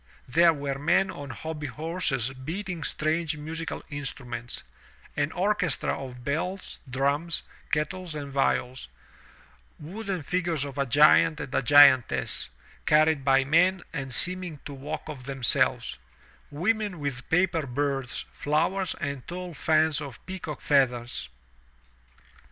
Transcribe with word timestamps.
There 0.27 0.51
were 0.51 0.79
men 0.79 1.11
on 1.11 1.29
hobby 1.29 1.67
horses 1.67 2.29
beating 2.31 2.83
strange 2.83 3.37
musical 3.37 3.83
instmments; 3.91 4.63
an 5.15 5.31
orchestra 5.31 5.93
of 5.95 6.23
bells, 6.23 6.79
dmms, 6.89 7.43
kettles 7.71 8.15
and 8.15 8.31
viols; 8.33 8.87
wooden 9.77 10.23
figures 10.23 10.65
of 10.65 10.79
a 10.79 10.87
giant 10.87 11.39
and 11.39 11.53
giantess, 11.63 12.49
carried 12.87 13.23
by 13.23 13.43
men 13.43 13.83
and 13.93 14.11
seeming 14.11 14.59
to 14.65 14.73
walk 14.73 15.07
of 15.07 15.25
themselves; 15.25 15.99
women 16.49 16.99
with 16.99 17.29
paper 17.29 17.67
birds, 17.67 18.25
flowers, 18.33 18.95
and 18.99 19.27
tall 19.27 19.53
fans 19.53 20.01
of 20.01 20.25
peacock 20.25 20.61
feathers. 20.61 21.29